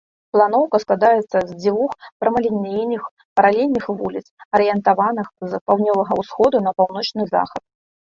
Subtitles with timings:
[0.35, 1.91] Планоўка складаецца з дзвюх
[2.23, 3.03] прамалінейных,
[3.39, 4.23] паралельных вуліц,
[4.61, 7.63] арыентаваных з паўднёвага ўсходу на паўночны захад.